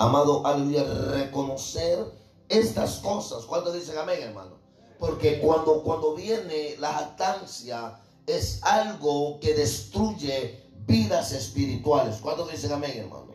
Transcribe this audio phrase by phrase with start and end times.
[0.00, 2.04] amado, aleluya, reconocer
[2.48, 3.44] estas cosas.
[3.44, 4.58] ¿Cuántos dicen amén, hermano?
[4.98, 12.16] Porque cuando, cuando viene la jactancia es algo que destruye vidas espirituales.
[12.20, 13.28] ¿Cuántos dicen amén, hermano?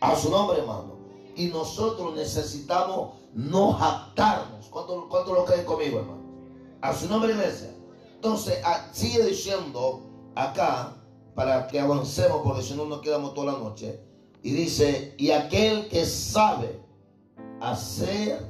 [0.00, 0.98] A su nombre, hermano.
[1.36, 4.66] Y nosotros necesitamos no jactarnos.
[4.66, 6.22] ¿Cuántos cuánto lo creen conmigo, hermano?
[6.80, 7.74] A su nombre, iglesia.
[8.14, 10.02] Entonces, ah, sigue diciendo
[10.34, 10.96] acá,
[11.34, 14.11] para que avancemos, porque si no nos quedamos toda la noche.
[14.42, 16.80] Y dice, y aquel que sabe
[17.60, 18.44] hacer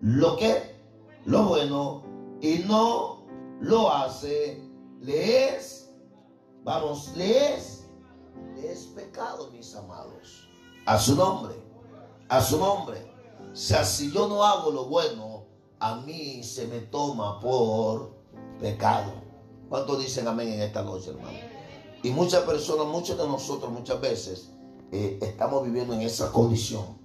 [0.00, 0.76] lo que,
[1.24, 2.02] lo bueno,
[2.42, 3.24] y no
[3.60, 4.62] lo hace,
[5.00, 5.90] le es,
[6.62, 7.86] vamos, le es,
[8.54, 10.46] le es pecado, mis amados.
[10.84, 11.54] A su nombre,
[12.28, 13.10] a su nombre.
[13.50, 15.46] O sea, si yo no hago lo bueno,
[15.78, 18.14] a mí se me toma por
[18.58, 19.12] pecado.
[19.70, 21.38] ¿Cuántos dicen amén en esta noche, hermano?
[22.02, 24.50] Y muchas personas, muchos de nosotros muchas veces
[24.92, 26.98] eh, estamos viviendo en esa condición.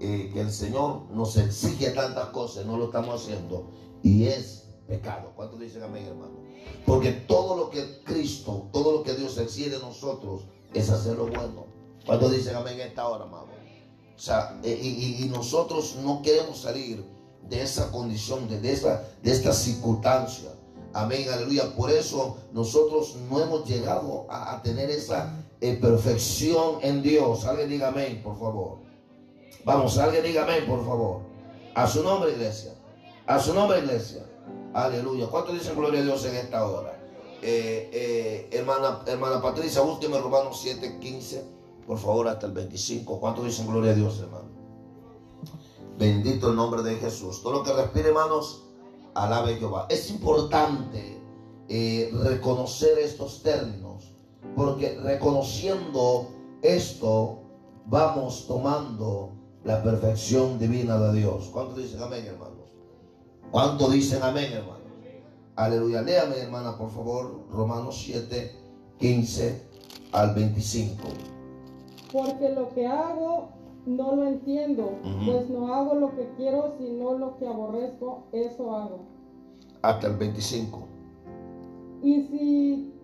[0.00, 3.70] Eh, que el Señor nos exige tantas cosas, no lo estamos haciendo.
[4.02, 5.32] Y es pecado.
[5.36, 6.32] ¿Cuántos dicen amén, hermano?
[6.84, 10.42] Porque todo lo que Cristo, todo lo que Dios exige de nosotros
[10.74, 11.66] es hacer lo bueno.
[12.04, 13.46] ¿Cuántos dicen amén en esta hora, amado?
[14.14, 17.04] O sea, eh, y, nosotros no queremos salir
[17.48, 20.50] de esa condición, de, esa, de esta circunstancia.
[20.92, 21.74] Amén, aleluya.
[21.74, 27.44] Por eso nosotros no hemos llegado a, tener esa eh, perfección en Dios.
[27.44, 28.78] Alguien diga amén, por favor.
[29.64, 31.20] Vamos, alguien diga amén, por favor.
[31.76, 32.74] A su nombre, iglesia.
[33.28, 34.26] A su nombre, iglesia.
[34.74, 35.28] Aleluya.
[35.28, 36.98] ¿Cuántos dicen gloria a Dios en esta hora?
[37.40, 41.44] Eh, eh, hermana, hermana Patricia, último Romanos 7, 15.
[41.86, 43.20] Por favor, hasta el 25.
[43.20, 44.50] ¿Cuántos dicen gloria a Dios, hermano?
[45.96, 47.40] Bendito el nombre de Jesús.
[47.40, 48.64] Todo lo que respire, hermanos,
[49.14, 49.86] alabe Jehová.
[49.88, 51.20] Es importante
[52.24, 53.91] reconocer estos términos,
[54.56, 56.28] porque reconociendo
[56.62, 57.38] esto,
[57.86, 59.30] vamos tomando
[59.64, 61.50] la perfección divina de Dios.
[61.52, 62.72] ¿Cuántos dicen amén, hermanos?
[63.50, 64.82] ¿Cuántos dicen amén, hermanos?
[65.56, 66.02] Aleluya.
[66.02, 68.52] Léame, hermana, por favor, Romanos 7,
[68.98, 69.62] 15
[70.12, 70.96] al 25.
[72.10, 73.48] Porque lo que hago
[73.84, 79.00] no lo entiendo, pues no hago lo que quiero, sino lo que aborrezco, eso hago.
[79.82, 80.88] Hasta el 25.
[82.02, 82.94] Y si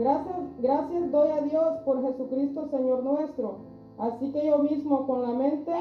[0.00, 3.58] Gracias, gracias doy a Dios por Jesucristo Señor nuestro.
[3.98, 5.72] Así que yo mismo con la mente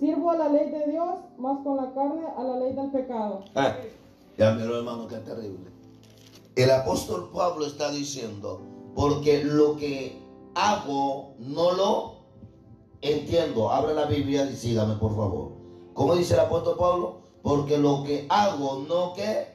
[0.00, 3.44] sirvo a la ley de Dios, más con la carne a la ley del pecado.
[3.54, 3.76] Ah,
[4.36, 5.70] ya miró hermano, qué terrible.
[6.56, 8.60] El apóstol Pablo está diciendo,
[8.96, 10.20] porque lo que
[10.56, 12.14] hago no lo
[13.00, 13.70] entiendo.
[13.70, 15.52] Abre la Biblia y sígame por favor.
[15.94, 17.18] ¿Cómo dice el apóstol Pablo?
[17.42, 19.46] Porque lo que hago no que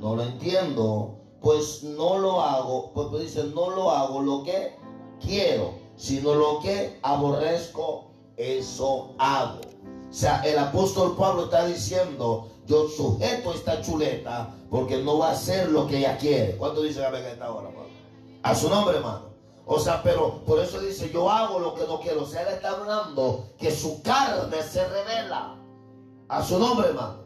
[0.00, 1.15] no lo entiendo
[1.46, 4.74] pues no lo hago, pues, pues, dice, no lo hago lo que
[5.20, 9.60] quiero, sino lo que aborrezco, eso hago.
[9.60, 15.32] O sea, el apóstol Pablo está diciendo, yo sujeto esta chuleta porque no va a
[15.34, 16.56] hacer lo que ella quiere.
[16.56, 17.90] ¿Cuánto dice la en esta hora, Pablo?
[18.42, 19.26] A su nombre, hermano.
[19.66, 22.24] O sea, pero por eso dice, yo hago lo que no quiero.
[22.24, 25.56] O sea, él está hablando que su carne se revela.
[26.28, 27.25] A su nombre, hermano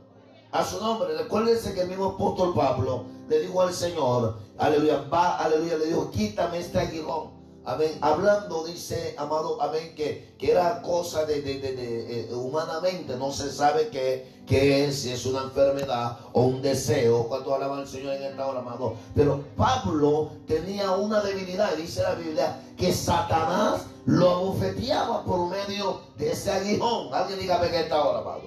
[0.53, 1.17] a su nombre.
[1.17, 6.11] Recuérdense que el mismo apóstol Pablo le dijo al Señor, aleluya, va, aleluya, le dijo,
[6.11, 7.41] quítame este aguijón.
[7.63, 7.99] Amén.
[8.01, 13.53] Hablando, dice, amado, amén, que, que era cosa de, de, de, eh, humanamente, no se
[13.53, 17.29] sabe qué, qué, es, si es una enfermedad o un deseo.
[17.29, 18.95] Cuando hablaba el Señor en esta hora, amado.
[19.15, 26.33] Pero Pablo tenía una debilidad, dice la Biblia, que Satanás lo abofeteaba por medio de
[26.33, 27.13] ese aguijón.
[27.13, 28.43] Alguien diga en esta hora, amado.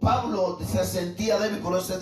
[0.00, 1.98] Pablo se sentía débil, por eso,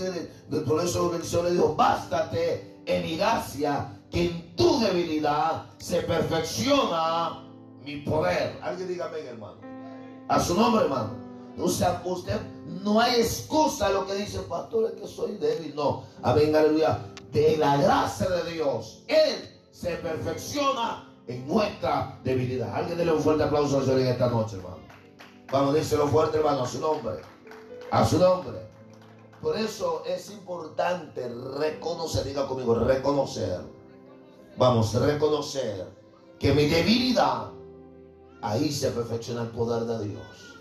[0.66, 0.84] por
[1.20, 7.44] eso el le dijo, bástate en mi gracia, que en tu debilidad se perfecciona
[7.84, 8.58] mi poder.
[8.62, 9.58] Alguien dígame, hermano.
[10.28, 11.10] A su nombre, hermano.
[11.58, 12.40] O sea, usted
[12.84, 15.74] no hay excusa lo que dice pastor, es que soy débil.
[15.74, 17.00] No, amén, aleluya.
[17.32, 22.74] De la gracia de Dios, Él se perfecciona en nuestra debilidad.
[22.74, 24.78] Alguien dele un fuerte aplauso al Señor en esta noche, hermano.
[25.50, 27.20] Vamos, díselo fuerte, hermano, a su nombre.
[27.90, 28.68] A su nombre.
[29.40, 33.60] Por eso es importante reconocer, diga conmigo, reconocer.
[34.56, 35.86] Vamos, reconocer
[36.38, 37.50] que mi debilidad,
[38.42, 40.58] ahí se perfecciona el poder de Dios.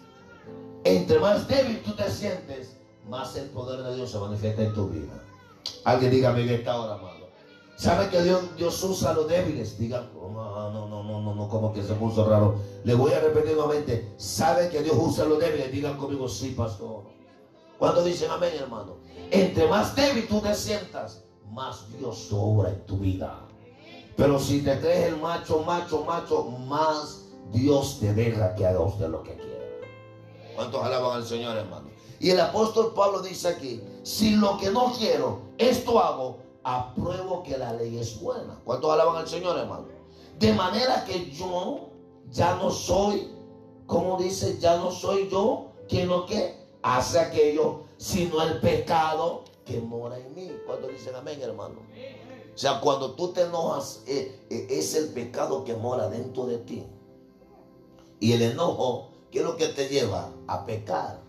[0.84, 2.78] Entre más débil tú te sientes,
[3.10, 5.24] más el poder de Dios se manifiesta en tu vida.
[5.84, 7.28] Alguien dígame en esta hora, amado.
[7.78, 9.78] ¿Sabe que Dios, Dios usa a los débiles?
[9.78, 12.56] Diga, oh, no, no, no, no, no, como que se puso raro.
[12.84, 14.14] Le voy a repetir nuevamente.
[14.18, 15.72] ¿Sabe que Dios usa a los débiles?
[15.72, 17.17] Digan conmigo, sí, pastor.
[17.80, 18.98] Cuando dicen amén, hermano.
[19.32, 23.48] Entre más débil tú te sientas, más Dios obra en tu vida.
[24.16, 29.10] Pero si te crees el macho, macho, macho, más Dios te deja que haga usted
[29.10, 29.66] lo que quiera.
[30.56, 31.88] ¿Cuántos alaban al Señor, hermano?
[32.20, 37.58] Y el apóstol Pablo dice aquí, si lo que no quiero, esto hago, apruebo que
[37.58, 38.60] la ley es buena.
[38.64, 39.86] ¿Cuántos alaban al Señor, hermano?
[40.40, 41.90] De manera que yo
[42.32, 43.32] ya no soy,
[43.86, 49.80] como dice, ya no soy yo quien lo que hace aquello, sino el pecado que
[49.80, 50.52] mora en mí.
[50.66, 51.76] ¿Cuántos dicen amén, hermano?
[52.54, 56.58] O sea, cuando tú te enojas, eh, eh, es el pecado que mora dentro de
[56.60, 56.86] ti.
[58.20, 60.32] Y el enojo, ¿qué es lo que te lleva?
[60.48, 61.20] A pecar.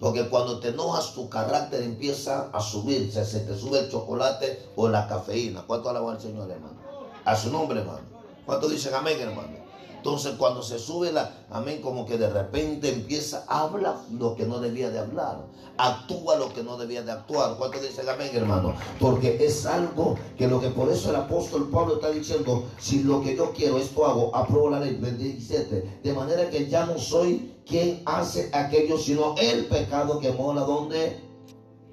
[0.00, 3.24] Porque cuando te enojas, tu carácter empieza a subirse.
[3.24, 5.64] Se te sube el chocolate o la cafeína.
[5.66, 6.78] ¿Cuánto alaban al Señor, hermano?
[7.24, 8.06] A su nombre, hermano.
[8.46, 9.63] ¿Cuánto dicen amén, hermano?
[10.04, 14.60] Entonces cuando se sube la, amén, como que de repente empieza, habla lo que no
[14.60, 15.46] debía de hablar,
[15.78, 17.56] actúa lo que no debía de actuar.
[17.56, 18.74] ¿Cuánto dicen amén, hermano?
[19.00, 23.22] Porque es algo que lo que por eso el apóstol Pablo está diciendo, si lo
[23.22, 27.54] que yo quiero, esto hago, apruebo la ley 27, de manera que ya no soy
[27.64, 31.18] quien hace aquello, sino el pecado que mora donde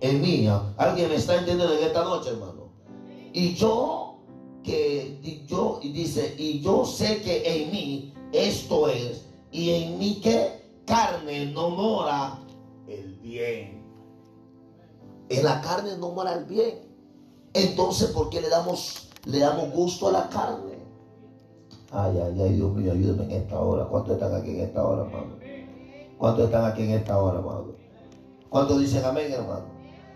[0.01, 0.49] en mí.
[0.75, 2.73] ¿Alguien me está entendiendo en esta noche, hermano?
[3.31, 4.10] Y yo
[4.63, 10.21] que yo, y dice, y yo sé que en mí esto es, y en mí
[10.21, 12.39] que carne no mora
[12.87, 13.81] el bien.
[15.29, 16.79] En la carne no mora el bien.
[17.53, 20.79] Entonces, ¿por qué le damos, le damos gusto a la carne?
[21.91, 23.85] Ay, ay, ay, Dios mío, ayúdame en esta hora.
[23.85, 25.37] ¿Cuántos están aquí en esta hora, hermano?
[26.17, 27.75] ¿Cuántos están aquí en esta hora, hermano?
[28.49, 29.65] ¿Cuántos dicen amén, hermano?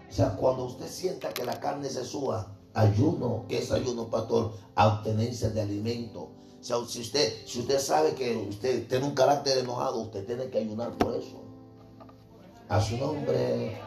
[0.09, 4.51] O sea, cuando usted sienta que la carne se suba, ayuno, ¿qué es ayuno, pastor?
[4.75, 6.29] Abstenencia de alimento.
[6.59, 10.91] Si usted, si usted sabe que usted tiene un carácter enojado, usted tiene que ayunar
[10.97, 11.41] por eso.
[12.67, 13.79] A su nombre.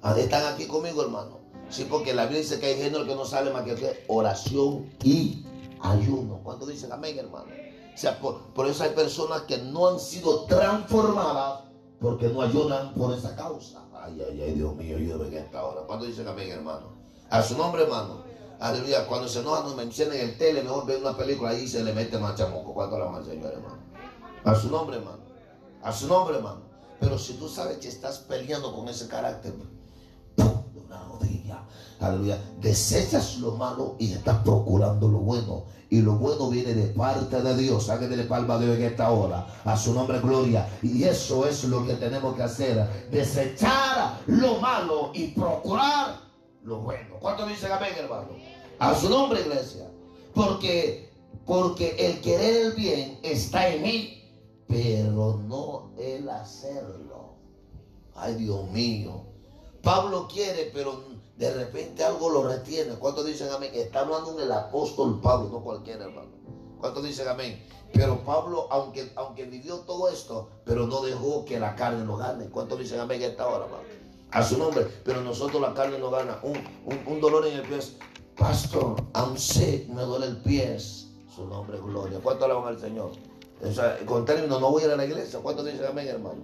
[0.00, 1.40] Ah, ¿Están aquí conmigo, hermano?
[1.68, 5.44] Sí, porque la Biblia dice que hay género que no sale más que oración y
[5.80, 6.40] ayuno.
[6.42, 7.46] ¿Cuánto dicen amén, hermano?
[7.94, 11.64] O sea, por, por, eso hay personas que no han sido transformadas
[12.00, 13.84] porque no ayunan por esa causa.
[13.94, 15.82] Ay, ay, ay, Dios mío, ayúdame en esta hora.
[15.86, 17.01] ¿Cuánto dicen amén, hermano?
[17.32, 18.24] A su nombre, hermano.
[18.60, 19.06] Aleluya.
[19.06, 21.94] Cuando se enoja, no me encienden el tele, mejor ver una película ahí se le
[21.94, 22.74] mete más chamoco.
[22.74, 23.78] Cuando la al Señor, hermano.
[24.44, 25.22] A su nombre, hermano.
[25.82, 26.60] A su nombre, hermano.
[27.00, 29.54] Pero si tú sabes que estás peleando con ese carácter,
[30.36, 30.74] ¡pum!
[30.74, 31.62] de una rodilla,
[32.00, 35.64] aleluya, desechas lo malo y estás procurando lo bueno.
[35.88, 37.86] Y lo bueno viene de parte de Dios.
[37.86, 39.46] de palma de Dios en esta hora.
[39.64, 40.68] A su nombre, gloria.
[40.82, 43.08] Y eso es lo que tenemos que hacer.
[43.10, 46.31] Desechar lo malo y procurar
[46.64, 47.16] lo bueno.
[47.20, 48.28] ¿Cuánto dicen amén, hermano?
[48.78, 49.88] A su nombre, iglesia.
[50.34, 51.10] Porque,
[51.46, 57.34] porque el querer el bien está en mí, pero no el hacerlo.
[58.14, 59.24] Ay, Dios mío.
[59.82, 61.04] Pablo quiere, pero
[61.36, 62.94] de repente algo lo retiene.
[62.94, 63.70] ¿Cuánto dicen amén?
[63.74, 66.30] Está hablando del apóstol Pablo, no cualquier hermano.
[66.78, 67.62] ¿Cuánto dicen amén?
[67.92, 72.46] Pero Pablo, aunque, aunque vivió todo esto, pero no dejó que la carne lo gane.
[72.46, 74.01] ¿Cuánto dicen amén esta hora, hermano?
[74.32, 74.86] A su nombre.
[75.04, 76.38] Pero nosotros la carne no gana.
[76.42, 77.78] Un, dolor en el pie.
[78.36, 80.78] Pastor, I'm sick, me duele el pie.
[80.80, 82.18] Su nombre es gloria.
[82.22, 83.12] ¿Cuánto alaban al Señor?
[84.06, 85.38] con término, no voy a ir a la iglesia.
[85.40, 86.42] ¿Cuánto dicen amén, hermano?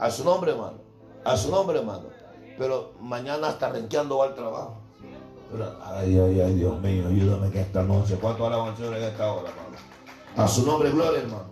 [0.00, 0.78] A su nombre, hermano.
[1.24, 2.08] A su nombre, hermano.
[2.58, 4.80] Pero mañana hasta renqueando va al trabajo.
[5.84, 8.18] ay, ay, ay, Dios mío, ayúdame que esta noche.
[8.20, 9.76] ¿Cuánto alaban al Señor en esta hora, hermano?
[10.36, 11.50] A su nombre, gloria, hermano.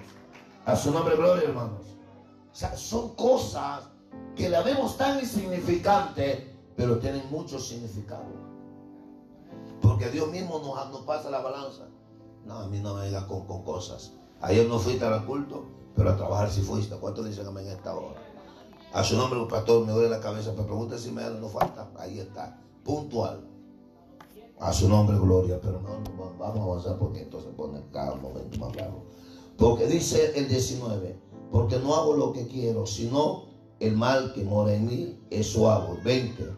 [0.65, 1.87] A su nombre, gloria, hermanos.
[2.51, 3.85] O sea, son cosas
[4.35, 8.27] que la vemos tan insignificante, pero tienen mucho significado.
[9.81, 11.89] Porque Dios mismo nos, pasa la balanza.
[12.45, 14.13] No, a mí no me digas con, cosas.
[14.41, 16.95] Ayer no fuiste al culto, pero a trabajar si fuiste.
[16.97, 18.21] ¿Cuántos dicen amén en esta hora?
[18.93, 20.53] A su nombre, pastor, me duele la cabeza.
[20.53, 21.91] Me pregunta si me no falta.
[21.99, 22.61] Ahí está.
[22.85, 23.45] Puntual.
[24.61, 25.61] A su nombre, gloria.
[25.61, 26.01] Pero no,
[26.39, 29.05] vamos a avanzar porque entonces pone cada momento más bravo.
[29.57, 33.48] Porque dice el 19 porque no hago lo que quiero, sino
[33.81, 35.99] el mal que mora en mí, eso hago.
[36.05, 36.57] 20.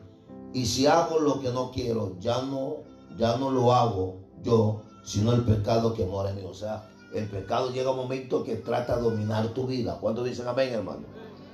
[0.53, 2.79] Y si hago lo que no quiero, ya no,
[3.17, 6.43] ya no lo hago yo, sino el pecado que mora en mí.
[6.45, 9.99] O sea, el pecado llega un momento que trata de dominar tu vida.
[10.01, 11.05] ¿Cuántos dicen amén, hermano?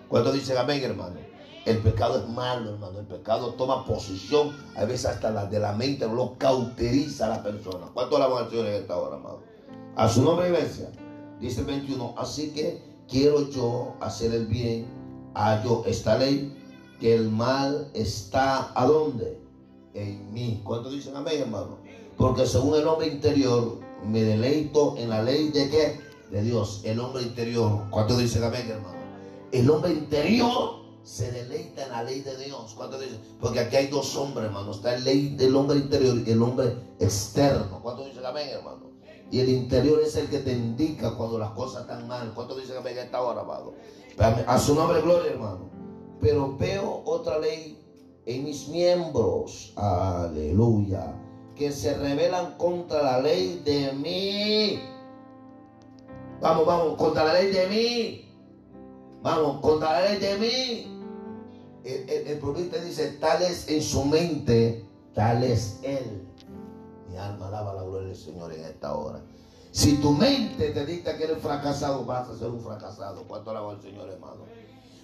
[0.08, 1.16] ¿Cuántos dicen amén, hermano?
[1.64, 3.00] El pecado es malo, hermano.
[3.00, 7.42] El pecado toma posición, a veces hasta la de la mente, lo cauteriza a la
[7.42, 7.88] persona.
[7.92, 9.40] ¿Cuánto la al Señor en esta hora, hermano?
[9.96, 10.92] A su nombre, iglesia.
[11.40, 12.14] Dice el 21.
[12.16, 14.95] Así que quiero yo hacer el bien.
[15.38, 16.50] Hallo esta ley,
[16.98, 19.38] que el mal está ¿a dónde?
[19.92, 20.62] En mí.
[20.64, 21.76] ¿Cuántos dicen amén, hermano?
[22.16, 26.00] Porque según el hombre interior, me deleito en la ley de qué?
[26.30, 26.80] De Dios.
[26.84, 27.82] El hombre interior.
[27.90, 28.96] ¿Cuántos dicen amén, hermano?
[29.52, 32.72] El hombre interior se deleita en la ley de Dios.
[32.74, 33.20] ¿Cuánto dicen?
[33.38, 34.70] Porque aquí hay dos hombres, hermano.
[34.70, 37.78] Está el ley del hombre interior y el hombre externo.
[37.82, 38.95] ¿Cuánto dicen amén, hermano?
[39.30, 42.32] Y el interior es el que te indica cuando las cosas están mal.
[42.34, 43.74] ¿Cuánto dicen amén en esta hora, amado?
[44.46, 45.68] A su nombre, gloria, hermano.
[46.20, 47.78] Pero veo otra ley
[48.24, 49.72] en mis miembros.
[49.76, 51.14] Aleluya.
[51.54, 54.80] Que se rebelan contra la ley de mí.
[56.40, 58.28] Vamos, vamos, contra la ley de mí.
[59.22, 60.96] Vamos, contra la ley de mí
[61.86, 66.26] el, el, dice, tal es en su mente, tal es él.
[67.18, 69.20] Alma alaba la gloria del Señor en esta hora.
[69.70, 73.24] Si tu mente te dicta que eres fracasado, vas a ser un fracasado.
[73.28, 74.44] ¿Cuánto alaba al Señor, hermano?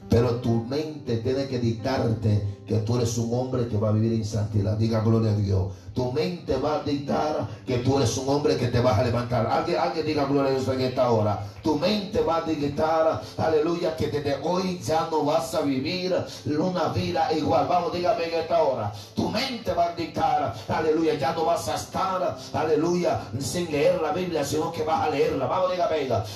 [0.09, 4.13] Pero tu mente tiene que dictarte que tú eres un hombre que va a vivir
[4.15, 4.77] en santidad.
[4.77, 5.73] Diga gloria a Dios.
[5.95, 9.47] Tu mente va a dictar que tú eres un hombre que te vas a levantar.
[9.47, 11.47] Alguien, alguien diga gloria a Dios en esta hora.
[11.63, 16.13] Tu mente va a dictar, aleluya, que desde hoy ya no vas a vivir
[16.47, 17.67] una vida igual.
[17.69, 18.93] Vamos, dígame en esta hora.
[19.15, 24.11] Tu mente va a dictar, aleluya, ya no vas a estar, aleluya, sin leer la
[24.11, 25.47] Biblia, sino que vas a leerla.
[25.47, 25.93] Vamos, dígame.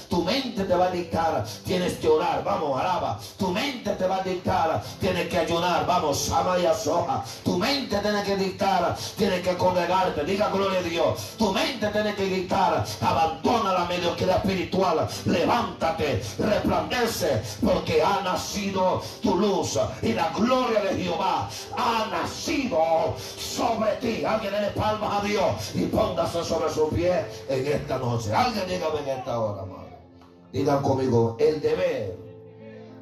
[0.08, 2.44] Tu mente te va a dictar, tienes que orar.
[2.44, 3.18] Vamos, alaba.
[3.36, 5.86] Tu mente te va a dictar, tienes que ayunar.
[5.86, 7.24] Vamos, ama y soja.
[7.42, 10.24] Tu mente tiene que dictar, tienes que congregarte.
[10.24, 11.34] Diga gloria a Dios.
[11.38, 19.36] Tu mente tiene que dictar, abandona la mediocridad espiritual levántate, resplandece, porque ha nacido tu
[19.36, 24.24] luz y la gloria de Jehová ha nacido sobre ti.
[24.24, 28.34] Alguien le palmas a Dios y póngase sobre su pie en esta noche.
[28.34, 29.86] Alguien dígame en esta hora, amado.
[30.52, 32.16] Digan conmigo, el deber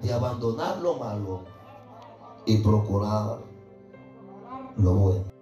[0.02, 1.44] de abandonar lo malo
[2.46, 3.38] y procurar
[4.76, 5.33] lo bueno.